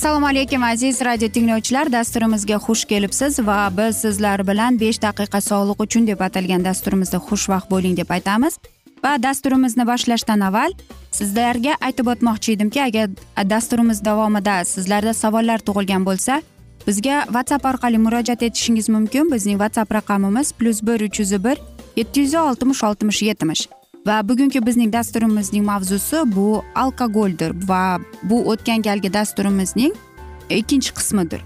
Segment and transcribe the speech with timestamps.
[0.00, 1.92] assalomu alaykum aziz radio tinglovchilar.
[1.92, 7.70] Dasturimizga xush kelibsiz va biz sizlar bilan besh daqiqa sog'liq uchun deb atalgan dasturimizda xushvaqt
[7.70, 8.58] bo'ling deb aytamiz.
[9.04, 10.72] Va dasturimizni boshlashdan avval
[11.18, 13.08] sizlarga aytib o'tmoqchi edimki agar
[13.52, 16.40] dasturimiz davomida sizlarda savollar tug'ilgan bo'lsa
[16.86, 19.32] bizga whatsapp orqali murojaat etishingiz mumkin.
[19.32, 21.58] Bizning whatsapp raqamimiz plyus bir uch yuz bir
[21.96, 23.68] yetti yuz oltmish oltmish yetmish.
[24.06, 29.92] Va bugungi bizning dasturimizning mavzusi bu alkogoldir va bu o'tgan galgi dasturimizning
[30.50, 31.40] ikkinchi qismidir.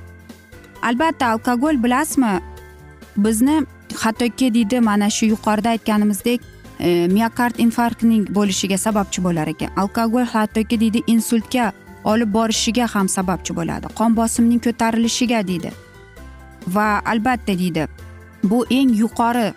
[0.82, 2.40] Albatta alkogol bilasizmi?
[3.16, 3.62] Bizni
[3.96, 6.40] hattoki deydi mana shu yuqorida aytganimizdek
[6.80, 9.70] e, miokard infarktning bo'lishiga sababchi bo'lar ekan.
[9.76, 11.72] Alkogol hattoki deydi insultga
[12.04, 13.86] olib borishiga ham sababchi bo'ladi.
[13.98, 15.70] Qon bosimining ko'tarilishiga deydi.
[16.74, 17.88] Va albatta deydi
[18.50, 19.52] bu eng yuqori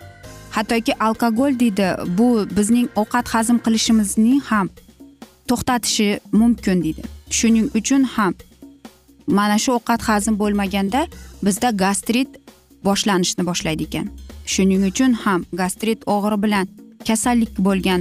[0.50, 1.88] hattoki alkogol deydi
[2.18, 4.68] bu bizning ovqat hazm qilishimizning ham
[5.48, 7.02] to'xtatishi mumkin deydi.
[7.30, 8.34] Shuning uchun ham
[9.26, 11.00] mana shu ovqat hazm bo'lmaganda
[11.46, 12.28] bizda gastrit
[12.84, 14.06] boshlanishni boshlaydi ekan.
[14.52, 16.66] Shuning uchun ham gastrit og'iri bilan
[17.08, 18.00] kasallik bo'lgan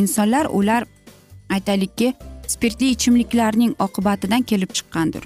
[0.00, 0.82] insonlar ular
[1.54, 2.14] aytaylikki
[2.52, 5.24] spirtli ichimliklarning oqibatidan kelib chiqqandir.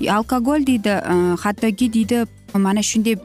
[0.00, 2.24] E, alkogol deydi e, hattoki deydi
[2.54, 3.18] mana shunday e,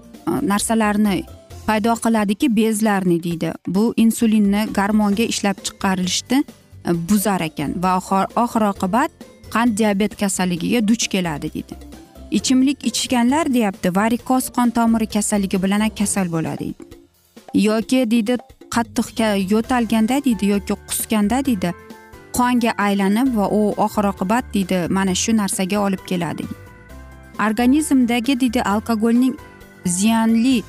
[0.51, 1.23] narsalarni
[1.67, 3.53] paydo qiladiki bezlarni deydi.
[3.67, 6.43] Bu insulinni garmonga ishlab chiqarilishni
[7.09, 7.97] buzar ekan va
[8.45, 9.11] oxir oqibat
[9.53, 11.75] qand diabet kasalligiga duch keladi deydi.
[12.31, 16.73] Ichimlik ichganlar deyapti varikoz qon tomiri kasalligi bilan kasal bo'ladi
[17.53, 18.37] yoki deydi
[18.75, 19.07] qattiq
[19.51, 21.73] yo'talganda deydi yoki qusganda deydi
[22.37, 26.45] qonga aylanib va u oxir oqibat deydi mana shu narsaga olib keladi
[27.39, 29.35] organizmdagi deydi alkogolning
[29.85, 30.63] ziyonli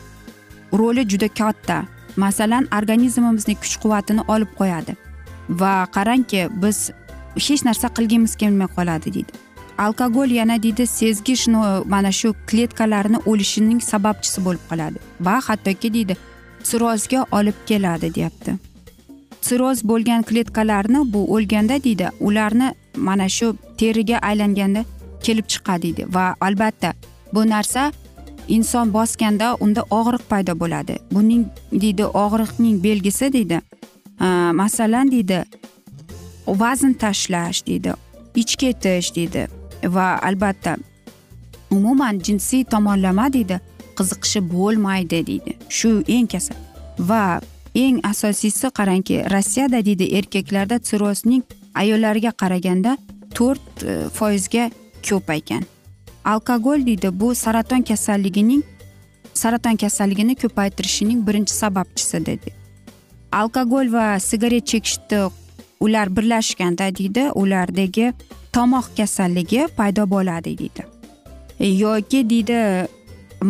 [0.72, 1.84] roli juda katta.
[2.16, 4.94] Masalan organizmimizni kuch quvvatini olib qo'yadi.
[5.48, 6.90] Va qarangki biz
[7.36, 9.32] hech narsa qilgimiz kelmay qoladi deydi.
[9.78, 11.34] Alkogol yana deydi sezgi
[11.86, 14.98] mana shu kletkalarni o'lishining sababchisi bo'lib qoladi.
[15.20, 16.16] Va hattoki deydi
[16.62, 18.73] sirozga olib keladi deyapti.
[19.46, 24.84] Sirroz bo'lgan kletkalarni bu o'lganda deydi ularni mana shu teriga aylanganda
[25.26, 26.14] kelib chiqadi deydi.
[26.14, 26.92] Va albatta
[27.34, 27.92] bu narsa
[28.48, 30.94] inson bosganda unda og'riq paydo bo'ladi.
[31.12, 33.60] Buning deydi og'riqning belgisi deydi.
[34.60, 35.44] Masalan deydi
[36.46, 37.94] vazn tashlash deydi
[38.34, 39.48] ich ketish deydi.
[39.84, 40.76] Va albatta
[41.70, 43.60] umuman jinsiy tomonlama deydi
[43.98, 45.52] qiziqishi bo'lmaydi deydi.
[45.68, 46.56] Shu eng kasal.
[46.98, 47.40] Va
[47.74, 51.44] eng asosiysi qarangki rossiyada deydi erkaklarda sirrozning
[51.74, 52.96] ayollarga qaraganda
[53.34, 54.70] to'rt e, foizga
[55.08, 55.64] ko'p ekan.
[56.24, 58.62] Alkogol deydi bu saraton kasalligining
[59.34, 62.64] saraton kasalligini ko'paytirishining birinchi sababchisi dedi
[63.34, 65.20] alkogol va sigaret chekishni
[65.80, 68.12] ular birlashganda deydi ulardagi
[68.54, 70.82] tomoq kasalligi paydo bo'ladi deydi.
[71.60, 72.60] Yoki deydi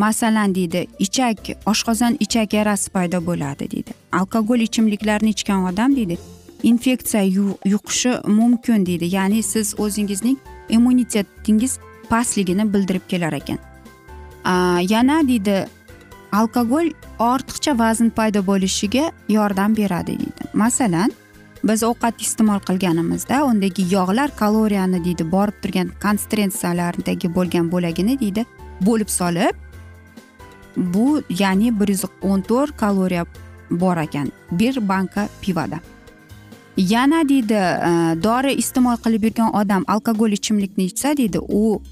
[0.03, 1.39] masalan deydi ichak
[1.73, 3.93] oshqozon ichak yarasi paydo bo'ladi deydi.
[4.13, 6.19] Alkogol ichimliklarni ichgan odam deydi
[6.63, 7.23] infeksiya
[7.65, 9.15] yuqishi mumkin deydi.
[9.17, 10.39] Ya'ni siz o'zingizning
[10.69, 11.79] immunitetingiz
[12.11, 13.59] pastligini bildirib kelar ekan.
[14.95, 15.67] Yana deydi
[16.33, 16.89] alkogol
[17.19, 20.51] ortiqcha vazn paydo bo'lishiga yordam beradi deydi.
[20.55, 21.13] Masalan
[21.65, 28.45] biz ovqat iste'mol qilganimizda undagi yog'lar kaloriyani deydi borib turgan konstrensiyalardagi bo'lgan bo'lagini deydi
[28.81, 29.64] bo'lib solib
[30.77, 33.27] bu ya'ni bir yuz o'n to'rt kaloriya
[33.71, 35.81] bor ekan bir banka pivoda.
[36.77, 37.91] Yana deydi e,
[38.23, 41.83] dori iste'mol qilib yurgan odam alkogol ichimlikni ichsa deydi u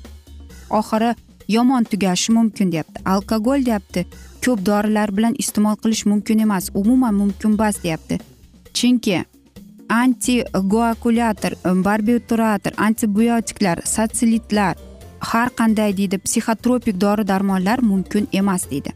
[0.70, 1.14] oxiri
[1.48, 3.02] yomon tugashi mumkin deyapti.
[3.04, 4.06] Alkogol deyapti
[4.44, 8.18] ko'p dorilar bilan iste'mol qilish mumkin emas umuman mumkin emas deyapti.
[8.74, 9.24] Chunki
[9.88, 11.52] antigoakulyator
[11.84, 14.76] barbiturator antibiotiklar satsilitlar
[15.30, 18.92] har qanday deydi psixotropik dori darmonlar mumkin emas deydi.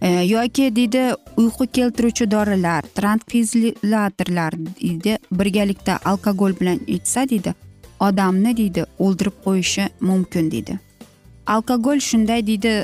[0.00, 1.02] E, yoki deydi
[1.36, 7.54] uyqu keltiruvchi dorilar trankvizilatorlar deydi birgalikda alkogol bilan ichsa deydi
[8.00, 10.78] odamni deydi o'ldirib qo'yishi mumkin deydi.
[11.46, 12.74] Alkogol shunday deydi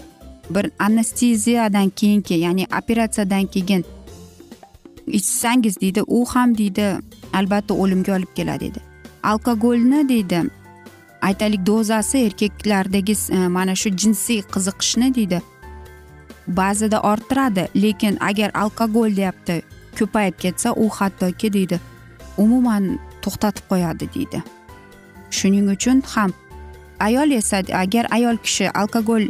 [0.50, 3.84] bir anesteziyadan keyingi ya'ni operatsiyadan keyin
[5.06, 6.86] ichsangiz deydi u ham deydi
[7.32, 8.80] albatta o'limga olib keladi deydi.
[9.22, 10.42] Alkogolni deydi
[11.28, 15.42] aytaylik dozasi erkaklardagi e, mana shu jinsiy qiziqishni deydi.
[16.46, 19.62] Ba'zida orttiradi lekin agar alkogol deyapti
[19.98, 21.80] ko'payib ketsa u hattoki deydi
[22.44, 24.42] umuman to'xtatib qo'yadi deydi.
[25.30, 26.32] Shuning uchun ham
[27.00, 29.28] ayol esa agar ayol kishi alkogol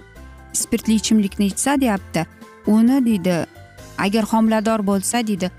[0.52, 2.26] spirtli ichimlikni ichsa deyapti
[2.66, 3.36] uni deydi
[3.98, 5.50] agar homilador bo'lsa deydi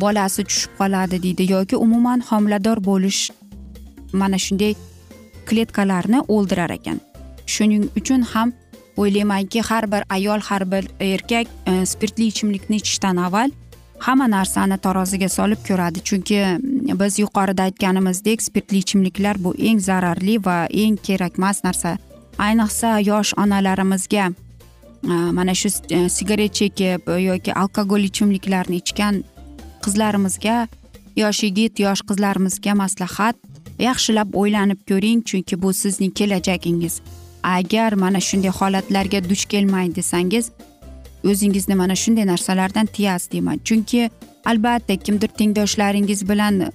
[0.00, 3.30] bolasi tushib qoladi deydi yoki umuman homilador bo'lish
[4.12, 4.74] mana shunday
[5.48, 7.00] kletkalarni o'ldirar ekan.
[7.46, 8.52] Shuning uchun ham
[8.96, 13.50] o'ylaymanki har bir ayol har bir erkak e, spirtli ichimlikni ichishdan avval
[13.98, 16.02] hamma narsani taroziga solib ko'radi.
[16.08, 21.96] Chunki mm, biz yuqorida aytganimizdek spirtli ichimliklar bu eng zararli va eng kerakmas narsa.
[22.38, 29.22] Ayniqsa yosh onalarimizga e, mana shu e, sigaret chekib yoki alkogol ichimliklarni ichgan
[29.84, 30.66] qizlarimizga
[31.16, 33.36] yosh yigit yosh qizlarimizga maslahat
[33.78, 37.00] yaxshilab o'ylanib ko'ring chunki bu sizning kelajagingiz.
[37.42, 40.50] Agar mana shunday holatlarga duch kelmang desangiz
[41.24, 43.60] o'zingizni mana shunday narsalardan tiyasiz deyman.
[43.64, 44.10] Chunki
[44.44, 46.72] albatta kimdir tengdoshlaringiz bilan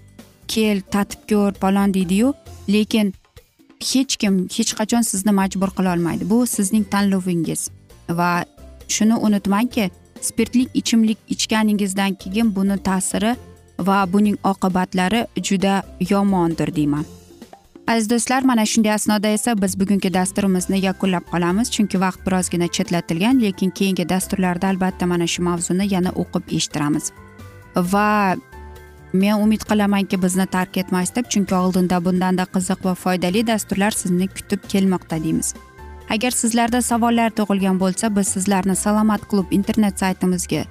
[0.47, 2.33] kel tatib ko'r palon deydiyu
[2.67, 3.13] lekin
[3.91, 7.69] hech kim hech qachon sizni majbur qilolmaydi bu sizning tanlovingiz.
[8.09, 8.45] Va
[8.87, 9.89] shuni unutmangki
[10.21, 13.35] spirtli ichimlik ichganingizdan keyin buni ta'siri
[13.87, 17.05] va buning oqibatlari juda yomondir deyman.
[17.89, 23.41] Aziz do'stlar mana shunday asnoda esa biz bugungi dasturimizni yakunlab qolamiz chunki vaqt birozgina chetlatilgan
[23.41, 27.11] lekin keyingi dasturlarda albatta mana shu mavzuni yana o'qib eshittiramiz.
[27.75, 28.35] Va
[29.13, 34.27] men umid qilamanki bizni tark etmaysiz deb chunki oldinda bundanda qiziq va foydali dasturlar sizni
[34.27, 35.53] kutib kelmoqda deymiz.
[36.09, 40.63] Agar sizlarda savollar tug'ilgan bo'lsa biz sizlarni salomat klub internet saytimizga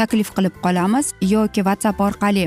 [0.00, 2.44] taklif qilib qolamiz yoki whatsapp orqali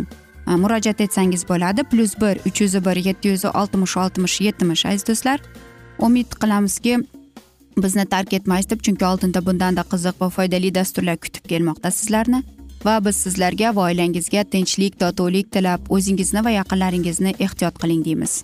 [0.49, 1.83] e, murojaat etsangiz bo'ladi.
[1.91, 5.39] Plyus bir uch yuz bir yetti yuz oltmish oltmish yetmish aziz do'stlar.
[5.99, 6.99] Umid qilamizki
[7.83, 12.43] bizni tark etmaysiz deb chunki oldinda bundanda qiziq va foydali dasturlar kutib kelmoqda sizlarni.
[12.85, 18.43] Va biz sizlarga va oilangizga tinchlik totuvlik tilab o'zingizni va yaqinlaringizni ehtiyot qiling deymiz.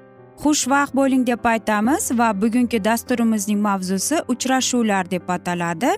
[0.43, 5.91] xushvaqt bo'ling deb aytamiz va bugungi dasturimizning mavzusi uchrashuvlar deb ataladi.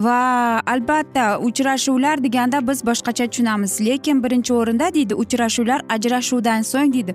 [0.00, 0.20] Va
[0.66, 7.14] albatta uchrashuvlar deganda biz boshqacha tushunamiz lekin birinchi o'rinda deydi uchrashuvlar ajrashuvdan so'ng deydi.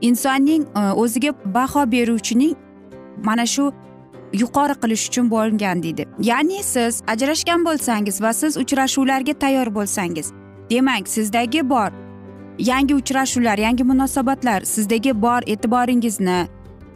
[0.00, 2.54] Insonning e, o'ziga baho beruvchining
[3.24, 3.72] mana shu
[4.32, 6.06] yuqori qilish uchun bo'lgan deydi.
[6.30, 10.32] Ya'ni siz ajrashgan bo'lsangiz va siz uchrashuvlarga tayyor bo'lsangiz
[10.70, 11.90] demak sizdagi bor
[12.60, 16.48] yangi uchrashuvlar yangi munosabatlar sizdagi bor e'tiboringizni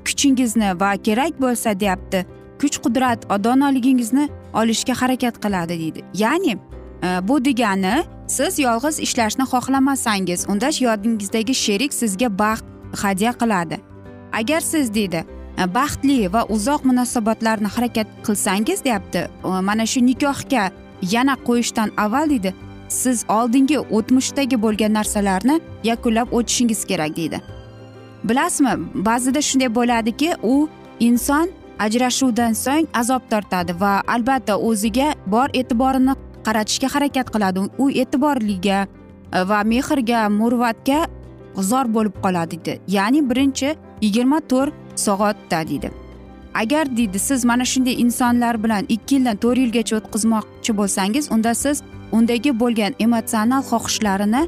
[0.04, 2.26] kuchingizni va kerak bo'lsa deyapti
[2.60, 6.04] kuch qudrat donoligingizni olishga harakat qiladi deydi.
[6.14, 6.58] Ya'ni e,
[7.28, 7.94] bu degani
[8.26, 12.64] siz yolg'iz ishlashni xohlamasangiz unda yodingizdagi sherik sizga baxt
[13.02, 13.76] hadya qiladi.
[14.32, 15.24] Agar siz deydi
[15.58, 20.64] e, baxtli va uzoq munosabatlarni harakat qilsangiz deyapti e, mana shu nikohga
[21.14, 22.54] yana qo'yishdan avval deydi
[22.88, 27.40] siz oldingi o'tmishdagi bo'lgan narsalarni yakunlab o'tishingiz kerak deydi.
[28.24, 30.68] Bilasizmi ba'zida shunday bo'ladiki u
[31.00, 31.48] inson
[31.78, 36.14] ajrashuvdan so'ng azob tortadi va albatta o'ziga bor e'tiborini
[36.46, 37.60] qaratishga harakat qiladi.
[37.78, 38.86] U e'tiborliga
[39.32, 41.00] e, va mehrga murvatga
[41.70, 42.80] zor bo'lib qoladi deydi.
[42.96, 44.74] Ya'ni birinchi yigirma to'rt
[45.06, 46.03] soatda deydi.
[46.54, 51.82] Agar deydi siz mana shunday insonlar bilan ikki yildan to'rt yilgacha o'tkazmoqchi bo'lsangiz unda siz
[52.12, 54.42] undagi bo'lgan emotsional xohishlarini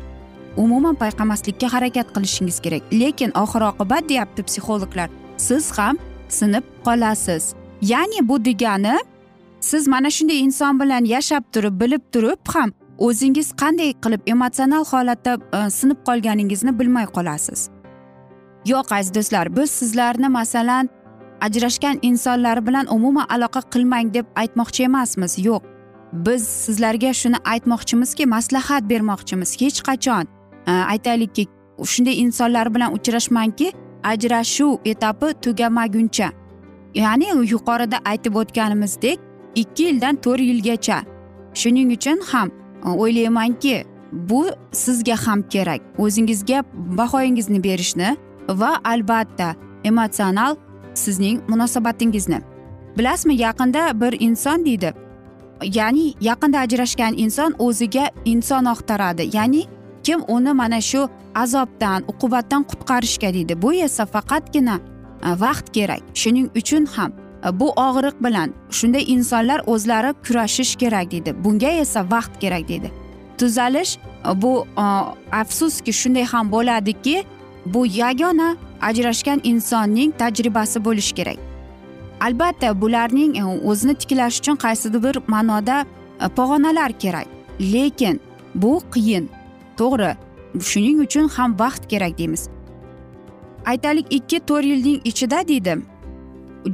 [0.57, 2.83] umuman payqamaslikka harakat qilishingiz kerak.
[2.93, 5.97] Lekin oxir oqibat deyapti psixologlar siz ham
[6.29, 7.55] sinib qolasiz.
[7.83, 8.97] Ya'ni bu degani
[9.61, 15.33] siz mana shunday inson bilan yashab turib bilib turib ham o'zingiz qanday qilib emotsional holatda
[15.59, 17.69] e, sinib qolganingizni bilmay qolasiz.
[18.73, 20.89] Yo'q aziz do'stlar biz sizlarni masalan
[21.41, 25.39] ajrashgan insonlar bilan umuman aloqa qilmang deb aytmoqchi emasmiz.
[25.39, 25.63] Yo'q.
[26.13, 29.61] Biz sizlarga shuni aytmoqchimizki maslahat bermoqchimiz.
[29.61, 30.25] Hech qachon.
[30.67, 31.47] Aytaylikki
[31.85, 36.29] shunday insonlar bilan uchrashmangki ajrashuv etapi tugamaguncha
[36.95, 39.19] ya'ni yuqorida aytib o'tganimizdek
[39.55, 40.99] ikki yildan to'rt yilgacha.
[41.55, 42.49] Shuning uchun ham
[42.85, 45.81] e, o'ylaymanki bu sizga ham kerak.
[45.99, 48.17] O'zingizga bahoyingizni berishni
[48.49, 50.57] va albatta emotsional
[50.99, 52.41] sizning munosabatingizni.
[52.99, 54.95] Bilasizmi yaqinda bir inson deydi.
[55.63, 59.37] Ya'ni yaqinda ajrashgan inson o'ziga inson oqtaradi.
[59.37, 59.65] Ya'ni
[60.07, 63.63] kim uni mana shu azobdan uqubatdan qutqarishga deydi.
[63.63, 64.77] Bu esa faqatgina
[65.27, 66.03] e, vaqt kerak.
[66.15, 67.13] Shuning uchun ham
[67.47, 71.35] e, bu og'riq bilan shunday insonlar o'zlari kurashish kerak deydi.
[71.45, 72.93] Bunga esa vaqt kerak deydi.
[73.39, 73.99] Tuzalish
[74.29, 74.67] e, bu
[75.33, 77.25] afsuski shunday ham bo'ladiki
[77.67, 81.39] bu yagona ajrashgan insonning tajribasi bo'lishi kerak.
[82.21, 85.87] Albatta bularning e, o'zini tiklash uchun qaysidir bir ma'noda
[86.21, 87.27] e, pog'onalar kerak.
[87.61, 88.21] Lekin
[88.55, 89.29] bu qiyin.
[89.77, 90.17] To'g'ri
[90.61, 92.49] shuning uchun ham vaqt kerak deymiz.
[93.67, 95.77] Aytaylik ikki to'rt yilning ichida deydi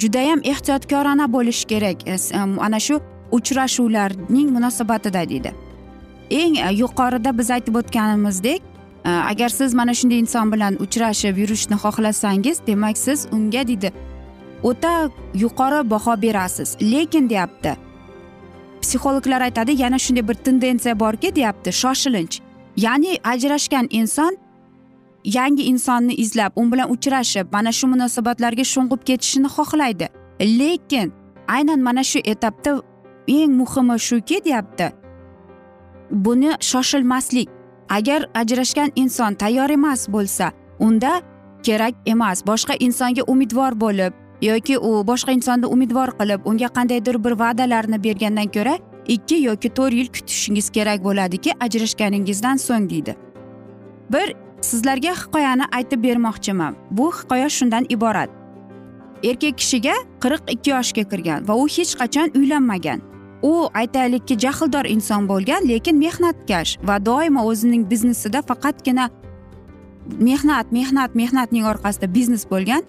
[0.01, 2.09] judayam ehtiyotkorona bo'lish kerak.
[2.09, 2.17] E,
[2.59, 3.01] ana shu
[3.33, 5.53] uchrashuvlarning munosabatida deydi
[6.33, 8.63] eng yuqorida biz aytib o'tganimizdek
[9.05, 13.93] agar siz mana shunday inson bilan uchrashib yurishni xohlasangiz demak siz unga deydi
[14.63, 16.77] o'ta yuqori baho berasiz.
[16.93, 17.77] Lekin deyapti.
[18.83, 22.41] Psixologlar aytadi yana shunday bir tendensiya borki deyapti shoshilinch.
[22.77, 24.37] Ya'ni ajrashgan inson
[25.25, 30.07] yangi insonni izlab u bilan uchrashib mana shu munosabatlarga sho'ng'ib ketishini xohlaydi.
[30.41, 31.13] Lekin
[31.49, 32.83] aynan mana shu etapda
[33.29, 34.93] eng muhimi shuki deyapti
[36.11, 37.49] buni shoshilmaslik
[37.99, 41.13] agar ajrashgan inson tayyor emas bo'lsa unda
[41.63, 42.47] kerak emas.
[42.47, 48.49] Boshqa insonga umidvor bo'lib yoki u boshqa insonni umidvor qilib unga qandaydir bir va'dalarni bergandan
[48.57, 48.79] ko'ra
[49.15, 53.17] ikki yoki to'rt yil kutishingiz kerak bo'ladiki ajrashganingizdan so'ng deydi.
[54.13, 56.75] Bir sizlarga hikoyani aytib bermoqchiman.
[56.91, 58.31] Bu hikoya shundan iborat.
[59.25, 63.01] Erkak kishiga qirq ikki yoshga kirgan va u hech qachon uylanmagan.
[63.43, 69.09] U aytaylikki jahldor inson bo'lgan lekin mehnatkash va doimo o'zining biznesida faqatgina
[70.29, 72.83] mehnat mehnat mehnatning orqasida biznes bo'lgan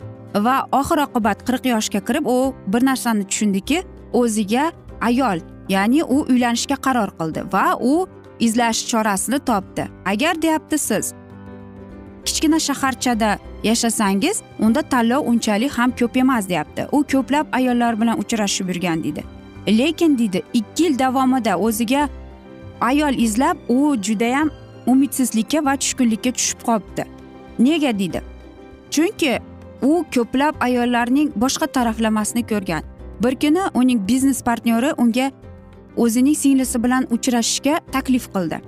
[0.46, 3.84] va oxir oqibat qirq yoshga kirib u bir narsani tushundiki
[4.22, 8.08] o'ziga ayol ya'ni u uylanishga qaror qildi va u
[8.40, 9.88] izlash chorasini topdi.
[10.06, 11.14] Agar deyapti siz
[12.26, 16.88] kichkina shaharchada yashasangiz unda tanlov unchalik ham ko'p emas deyapti.
[16.92, 19.24] U ko'plab ayollar bilan uchrashib yurgan deydi.
[19.68, 22.10] Lekin deydi ikki yil davomida o'ziga
[22.82, 24.50] ayol izlab u judayam
[24.88, 27.06] umidsizlikka va tushkunlikka tushib qolibdi.
[27.60, 28.22] Nega deydi?
[28.92, 29.40] Chunki
[29.82, 32.84] u ko'plab ayollarning boshqa taraflamasini ko'rgan.
[33.24, 35.32] Bir kuni uning biznes partnyori unga
[35.98, 38.60] o'zining singlisi bilan uchrashishga taklif qildi.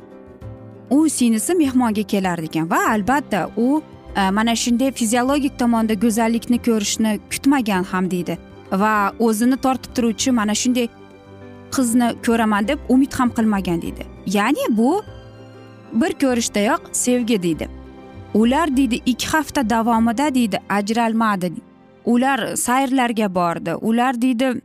[0.90, 3.82] U singlisi mehmonga kelar ekan va albatta u
[4.16, 8.38] e, mana shunday fiziologik tomonda go'zallikni ko'rishni kutmagan ham deydi.
[8.72, 10.88] Va o'zini tortib turuvchi mana shunday
[11.76, 14.06] qizni ko'raman deb umid ham qilmagan deydi.
[14.26, 15.04] Ya'ni bu
[15.94, 17.70] bir ko'rishdayoq sevgi deydi.
[18.34, 21.52] Ular deydi ikki hafta davomida deydi ajralmadi.
[22.06, 24.62] Ular sayrlarga bordi ular deydi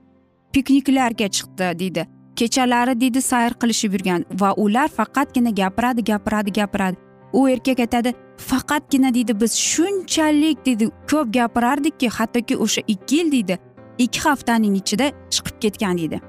[0.53, 2.07] pikniklarga chiqdi deydi.
[2.37, 6.97] Kechalari deydi sayr qilishib yurgan va ular faqatgina gapiradi gapiradi gapiradi.
[7.33, 13.59] U erkak aytadi faqatgina deydi biz shunchalik deydi ko'p gapirardikki hattoki o'sha ikki yil deydi
[14.05, 16.21] ikki haftaning ichida chiqib ketgan deydi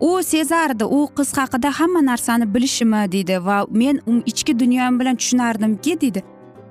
[0.00, 3.96] u sezardi u qiz haqida hamma narsani bilishimi deydi va men
[4.32, 6.22] ichki dunyom bilan tushunardimki deydi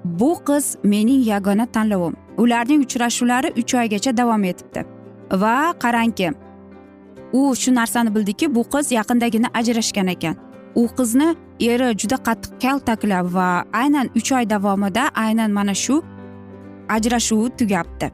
[0.05, 2.15] bu qiz mening yagona tanlovim.
[2.37, 4.85] Ularning uchrashuvlari uch oygacha davom etibdi.
[5.31, 6.31] Va qarangki
[7.33, 10.35] u shu narsani bildiki bu qiz yaqindagina ajrashgan ekan.
[10.75, 16.01] U qizni eri juda qattiq kaltaklab va aynan uch oy davomida aynan mana shu
[16.89, 18.11] ajrashuvi tugabdi.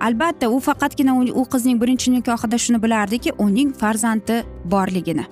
[0.00, 5.26] Albatta u faqatgina u qizning birinchi nikohida shuni bilardiki uning farzandi borligini.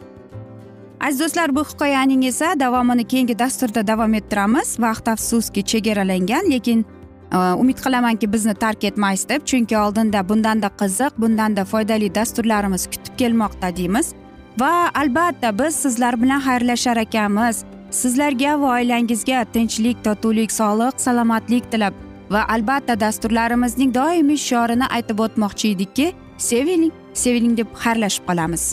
[1.00, 4.77] Aziz do'stlar bu hikoyaning esa davomini keyingi dasturda davom ettiramiz.
[4.81, 6.85] Vaqt afsuski chegaralangan lekin
[7.33, 13.18] e, umid qilamanki bizni tark etmaysiz deb chunki oldinda bundanda qiziq bundanda foydali dasturlarimiz kutib
[13.18, 14.14] kelmoqda deymiz.
[14.61, 17.64] Va albatta biz sizlar bilan xayrlashar ekanmiz.
[17.90, 21.94] Sizlarga va oilangizga tinchlik totuvlik sog'lik salomatlik tilab
[22.34, 26.06] va albatta dasturlarimizning doimiy shiorini aytib o'tmoqchi edikki
[26.48, 28.64] seviling seviling deb xayrlashib qolamiz.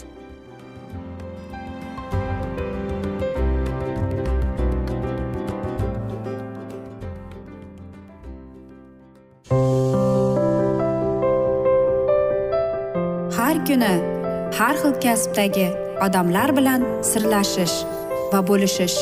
[13.38, 13.94] Har kuni
[14.60, 15.68] har xil kasbdagi
[16.06, 17.78] odamlar bilan sirlashish
[18.32, 18.98] va bo'lishish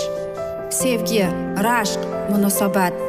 [0.81, 1.27] sevgi
[1.67, 3.08] rashq munosabat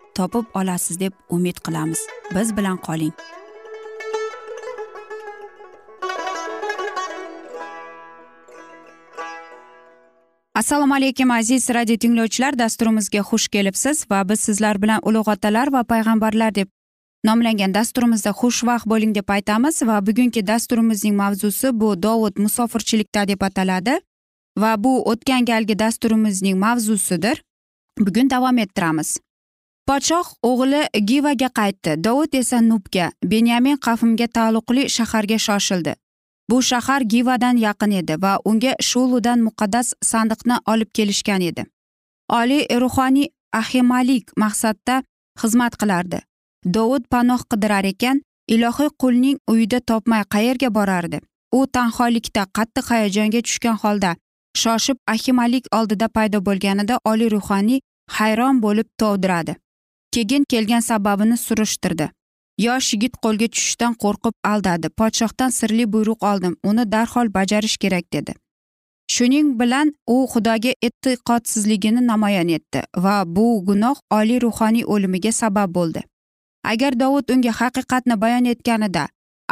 [0.15, 1.99] topib olasiz deb umid qilamiz.
[2.35, 3.13] Biz bilan qoling.
[10.55, 12.59] Assalomu alaykum aziz radio tinglovchilar.
[12.59, 16.67] Dasturimizga xush kelibsiz va biz sizlar bilan ulug' otalar va payg'ambarlar deb
[17.25, 19.81] nomlangan dasturimizda xushvaqt bo'ling deb aytamiz.
[19.89, 23.97] Va bugungi dasturimizning mavzusi bu dovud musofirchilikda deb ataladi.
[24.57, 27.43] Va bu o'tgan galgi dasturimizning mavzusidir.
[27.99, 29.19] Bugun davom ettiramiz.
[29.87, 31.91] Podshoh o'g'li givaga qaytdi.
[32.03, 35.93] Dovud esa nubga benyamin qavmga taalluqli shaharga shoshildi.
[36.49, 41.65] Bu shahar givadan yaqin edi va unga shuludan muqaddas sandiqni olib kelishgan edi.
[42.39, 43.27] Oliy ruhoniy
[43.61, 44.95] ahimalik maqsadda
[45.41, 46.19] xizmat qilardi.
[46.75, 51.19] Dovud panoh qidirar ekan ilohiy qulning uyida topmay qayerga borardi?
[51.57, 54.11] U tanholikda qattiq hayajonga tushgan holda
[54.61, 57.79] shoshib ahimalik oldida paydo bo'lganida oliy ruhoniy
[58.17, 59.55] hayron bo'lib tovdiradi.
[60.11, 62.09] Keyin kelgan sababini surishtirdi.
[62.57, 64.87] Yosh yigit qo'lga tushishdan qo'rqib aldadi.
[64.99, 66.53] Podshohdan sirli buyruq oldim.
[66.63, 68.33] Uni darhol bajarish kerak dedi.
[69.13, 76.01] Shuning bilan u xudoga e'tiqodsizligini namoyon etdi va bu gunoh oliy ruhoniy o'limiga sabab bo'ldi.
[76.71, 79.03] Agar dovud unga haqiqatni bayon etganida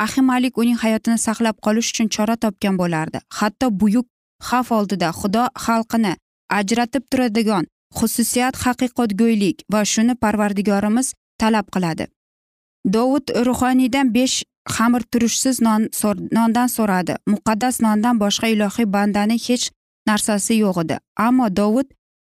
[0.06, 3.20] ahimalik uning hayotini saqlab qolish uchun chora topgan bo'lardi.
[3.38, 4.08] Hatto buyuk
[4.50, 6.14] xavf oldida xudo xalqini
[6.60, 7.66] ajratib turadigan
[7.98, 12.06] xususiyat haqiqatgo'ylik va shuni parvardigorimiz talab qiladi.
[12.96, 14.44] Dovud ruhoniydan besh
[14.76, 15.82] xamir turishsiz non
[16.38, 17.14] nondan so'radi.
[17.34, 19.66] Muqaddas nondan boshqa ilohiy bandani hech
[20.10, 20.98] narsasi yo'q edi.
[21.28, 21.88] Ammo dovud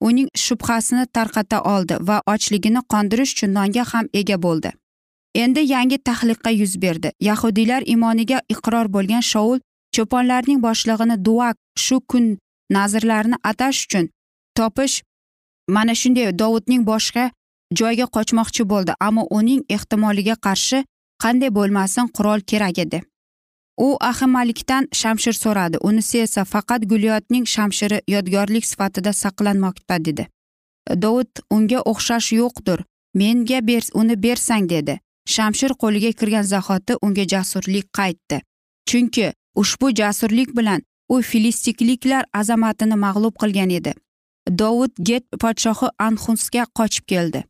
[0.09, 4.71] uning shubhasini tarqata oldi va ochligini qondirish uchun nonga ham ega bo'ldi.
[5.43, 7.09] Endi yangi tahliqqa yuz berdi.
[7.29, 9.59] Yahudiylar imoniga iqror bo'lgan shoul
[9.95, 12.25] cho'ponlarning boshlig'ini duak shu kun
[12.77, 14.05] nazirlarini atash uchun
[14.59, 14.97] topish
[15.75, 17.25] mana shunday dovudning boshqa
[17.81, 20.79] joyga qochmoqchi bo'ldi ammo uning ehtimoliga qarshi
[21.23, 23.03] qanday bo'lmasin qurol kerak edi.
[23.87, 30.25] U ahimalikdan shamshir so'radi unisi esa faqat gulyotning shamshiri yodgorlik sifatida saqlanmoqda dedi.
[31.03, 32.79] Dovud unga o'xshash yo'qdir
[33.15, 34.95] menga ber uni bersang dedi.
[35.35, 38.39] Shamshir qo'liga kirgan zahoti unga jasurlik qaytdi
[38.89, 43.93] chunki ushbu jasurlik bilan u filistikliklar azamatini mag'lub qilgan edi.
[44.51, 47.45] Dovud get podshohi anxunsga qochib keldi.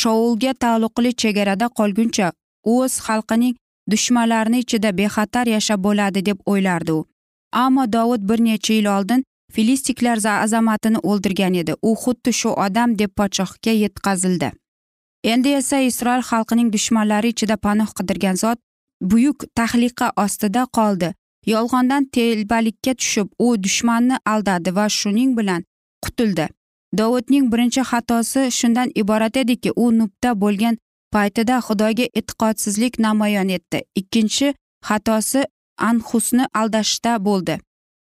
[0.00, 2.32] Shoulga taalluqli chegarada qolguncha
[2.74, 3.54] o'z xalqining
[3.90, 7.06] dushmanlarini ichida bexatar yashab bo'ladi deb o'ylardi u.
[7.52, 11.74] Ammo dovud bir necha yil oldin filistiklar azamatini o'ldirgan edi.
[11.82, 14.52] U xuddi shu odam deb podshohga yetkazildi.
[15.24, 18.58] Endi esa isroil xalqining dushmanlari ichida panoh qidirgan zot
[19.00, 21.08] buyuk tahliqa ostida qoldi.
[21.46, 25.64] Yolg'ondan telbalikka tushib u dushmanni aldadi va shuning bilan
[26.04, 26.46] qutuldi
[26.98, 30.76] dovudning birinchi xatosi shundan iborat ediki u nubda bo'lgan
[31.14, 33.78] paytida xudoga e'tiqodsizlik namoyon etdi.
[34.00, 34.54] Ikkinchi
[34.88, 35.42] xatosi
[35.88, 37.58] anhusni aldashda bo'ldi.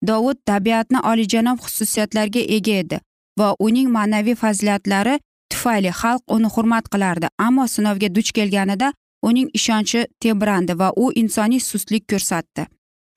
[0.07, 2.97] Dovud tabiatni olijanob xususiyatlarga ega edi
[3.39, 5.15] va uning ma'naviy fazilatlari
[5.51, 8.93] tufayli xalq uni hurmat qilardi ammo sinovga duch kelganida
[9.29, 12.67] uning ishonchi tebrandi va u insoniy sustlik ko'rsatdi.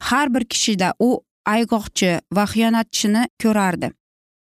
[0.09, 1.11] Har bir kishida u
[1.55, 3.88] ayg'oqchi va xiyonatchini ko'rardi.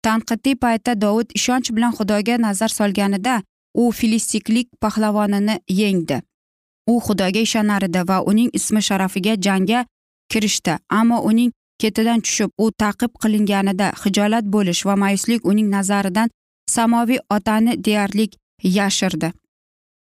[0.06, 3.42] Tanqidiy paytda dovud ishonch bilan xudoga nazar solganida
[3.74, 6.22] u filistiklik pahlavonini yengdi.
[6.92, 9.84] U xudoga ishonar edi va uning ismi sharafiga jangga
[10.30, 16.28] kirishdi ammo uning ketidan tushib u taqib qilinganida hijolat bo'lish va mayuslik uning nazaridan
[16.74, 18.26] samoviy otani deyarli
[18.62, 19.32] yashirdi.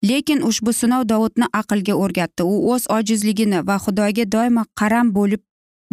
[0.09, 2.43] Lekin ushbu sinov dovudni aqlga o'rgatdi.
[2.43, 5.41] U o'z ojizligini va xudoga doimo qaram bo'lib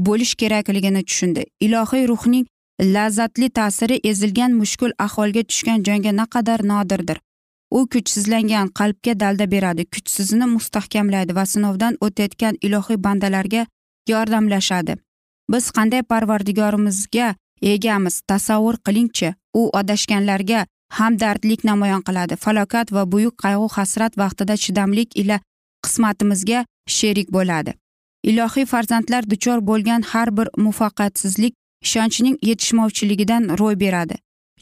[0.07, 1.44] bo'lish kerakligini tushundi.
[1.66, 2.46] Ilohiy ruhning
[2.81, 7.19] lazzatli ta'siri ezilgan mushkul ahvolga tushgan jonga naqadar nodirdir.
[7.71, 13.66] U kuchsizlangan qalbga dalda beradi kuchsizni mustahkamlaydi va sinovdan o'tayotgan ilohiy bandalarga
[14.09, 14.97] yordamlashadi.
[15.53, 19.35] Biz qanday parvardigorimizga egamiz tasavvur qilingchi.
[19.55, 20.66] U adashganlarga
[20.99, 22.37] hamdardlik namoyon qiladi.
[22.37, 25.40] Falokat va buyuk qayg'u hasrat vaqtida chidamlik ila
[25.85, 26.64] qismatimizga
[26.97, 27.75] sherik bo'ladi.
[28.31, 34.16] Ilohiy farzandlar duchor bo'lgan har bir muvaffaqiyatsizlik ishonchning yetishmovchiligidan ro'y beradi.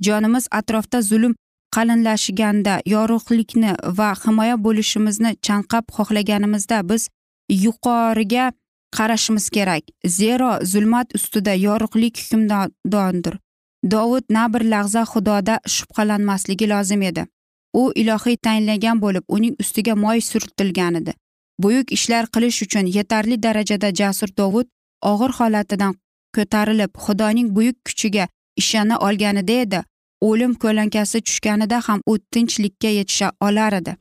[0.06, 1.34] Jonimiz atrofda zulm
[1.76, 7.08] qalinlashganda yorug'likni va himoya bo'lishimizni chanqab xohlaganimizda biz
[7.64, 8.46] yuqoriga
[8.96, 9.84] qarashimiz kerak.
[10.18, 13.34] Zero zulmat ustida yorug'lik hukmdondir.
[13.92, 17.26] Dovud na bir lahza xudoda shubhalanmasligi lozim edi.
[17.80, 21.12] U ilohiy tayinlagan bo'lib uning ustiga moy surtilgan edi
[21.58, 24.68] buyuk ishlar qilish uchun yetarli darajada jasur dovud
[25.12, 25.94] og'ir holatidan
[26.38, 28.28] ko'tarilib xudoning buyuk kuchiga
[28.62, 29.80] ishona olganida edi.
[30.28, 33.96] O'lim ko'lankasi tushganida ham u tinchlikka yetisha olar edi.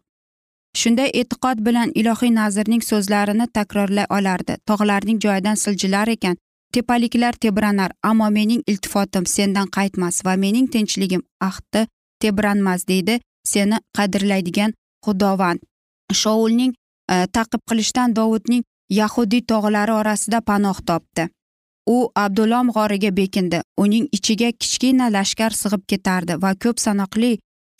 [0.79, 4.57] Shunday e'tiqod bilan ilohiy nazirning so'zlarini takrorlay olardi.
[4.67, 6.37] Tog'larning joyidan siljilar ekan.
[6.73, 11.85] Tepaliklar tebranar ammo mening iltifotim sendan qaytmas va mening tinchligim ahdi
[12.21, 13.19] tebranmas deydi
[13.51, 14.73] seni qadrlaydigan
[15.05, 15.59] xudovand
[16.21, 16.73] shoulning
[17.11, 18.63] e, taqib qilishdan dovudning
[18.99, 21.27] yahudiy tog'lari orasida panoh topdi.
[21.95, 23.61] U abdulom g'origa bekindi.
[23.83, 27.31] Uning ichiga kichkina lashkar sig'ib ketardi va ko'p sanoqli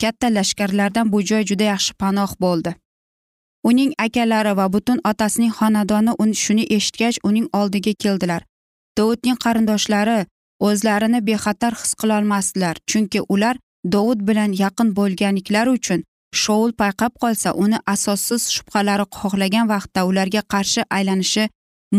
[0.02, 2.74] katta lashkarlardan bu joy juda yaxshi panoh bo'ldi.
[3.68, 8.42] Uning akalari va butun otasining xonadoni shuni eshitgach uning oldiga keldilar.
[8.98, 10.18] Dovudning qarindoshlari
[10.66, 13.56] o'zlarini bexatar his qilolmasdilar chunki ular
[13.94, 16.00] dovud bilan yaqin bo'lganliklari uchun
[16.42, 21.44] shoul payqab qolsa uni asossiz shubhalari xohlagan vaqtda ularga qarshi aylanishi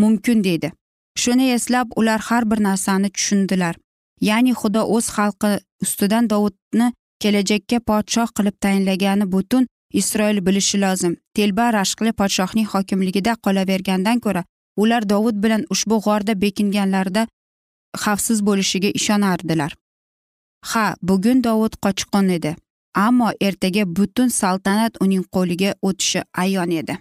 [0.02, 0.72] mumkin deydi.
[1.16, 3.76] Shuni eslab ular har bir narsani tushundilar.
[4.20, 5.50] Ya'ni xudo o'z xalqi
[5.84, 6.92] ustidan dovudni
[7.22, 11.16] kelajakka podshoh qilib tayinlagani butun isroil bilishi lozim.
[11.34, 14.44] Telba rashqli podshohning hokimligida qolavergandan ko'ra
[14.76, 17.26] ular dovud bilan ushbu g'orda bekinganlarida
[18.02, 19.72] xavfsiz bo'lishiga ishonardilar.
[20.70, 22.56] Ha bugun dovud qochqin edi
[22.94, 26.98] ammo ertaga butun saltanat uning qo'liga o'tishi ayon edi.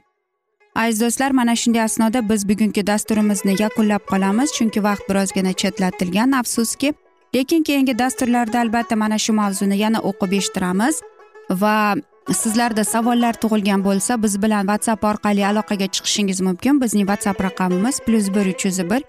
[0.76, 6.94] Aziz do'stlar mana shunday asnoda biz bugungi dasturimizni yakunlab qolamiz chunki vaqt birozgina chetlatilgan afsuski.
[7.36, 11.02] Lekin keyingi dasturlarda albatta mana shu mavzuni yana o'qib eshittiramiz
[11.50, 11.96] va
[12.42, 16.82] sizlarda savollar tug'ilgan bo'lsa biz bilan whatsapp orqali aloqaga chiqishingiz mumkin.
[16.82, 19.02] Bizning whatsapp raqamimiz plyus bir uch yuz bir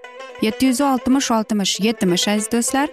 [0.42, 2.88] yetti yuz oltmish oltmish yetmish aziz do'stlar.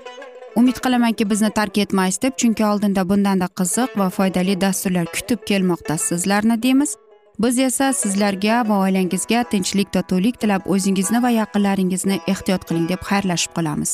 [0.56, 5.98] Umid qilamanki bizni tark etmaysiz deb chunki oldinda bundanda qiziq va foydali dasturlar kutib kelmoqda
[5.98, 6.98] sizlarni deymiz.
[7.40, 13.54] Biz esa sizlarga va oilangizga tinchlik totuvlik tilab o'zingizni va yaqinlaringizni ehtiyot qiling deb xayrlashib
[13.58, 13.92] qolamiz.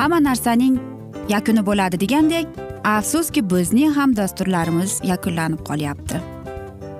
[0.00, 0.76] Hamma narsaning
[1.28, 6.20] yakuni bo'ladi degandek afsuski bizning ham dasturlarimiz yakunlanib qolyapti.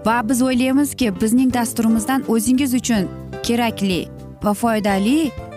[0.07, 3.09] Va biz o'ylaymizki bizning dasturimizdan o'zingiz uchun
[3.44, 4.03] kerakli
[4.44, 5.18] va foydali